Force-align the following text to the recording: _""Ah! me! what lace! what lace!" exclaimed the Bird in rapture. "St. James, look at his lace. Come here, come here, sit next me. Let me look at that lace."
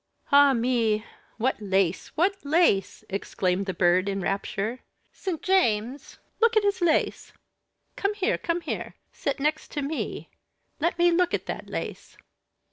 _""Ah! 0.31 0.53
me! 0.53 1.05
what 1.37 1.61
lace! 1.61 2.07
what 2.17 2.35
lace!" 2.43 3.03
exclaimed 3.07 3.67
the 3.67 3.73
Bird 3.75 4.09
in 4.09 4.19
rapture. 4.19 4.79
"St. 5.11 5.43
James, 5.43 6.17
look 6.39 6.57
at 6.57 6.63
his 6.63 6.81
lace. 6.81 7.33
Come 7.97 8.15
here, 8.15 8.39
come 8.39 8.61
here, 8.61 8.95
sit 9.13 9.39
next 9.39 9.77
me. 9.77 10.31
Let 10.79 10.97
me 10.97 11.11
look 11.11 11.35
at 11.35 11.45
that 11.45 11.69
lace." 11.69 12.17